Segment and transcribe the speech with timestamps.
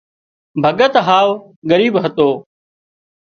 [0.63, 1.29] ڀڳت هاوَ
[1.69, 2.29] ڳريٻ هتو